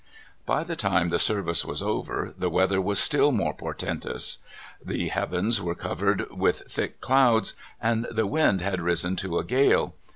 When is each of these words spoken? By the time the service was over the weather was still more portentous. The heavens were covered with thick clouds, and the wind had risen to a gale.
By 0.47 0.63
the 0.63 0.75
time 0.75 1.09
the 1.09 1.19
service 1.19 1.63
was 1.63 1.83
over 1.83 2.33
the 2.35 2.49
weather 2.49 2.81
was 2.81 2.97
still 2.97 3.31
more 3.31 3.53
portentous. 3.53 4.39
The 4.83 5.09
heavens 5.09 5.61
were 5.61 5.75
covered 5.75 6.27
with 6.35 6.63
thick 6.67 7.01
clouds, 7.01 7.53
and 7.79 8.07
the 8.09 8.25
wind 8.25 8.61
had 8.61 8.81
risen 8.81 9.15
to 9.17 9.37
a 9.37 9.43
gale. 9.43 9.93